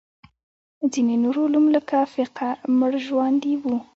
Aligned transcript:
ځینې 0.91 1.15
نور 1.23 1.35
علوم 1.43 1.65
لکه 1.75 1.97
فقه 2.13 2.47
مړژواندي 2.79 3.53
وو. 3.61 3.75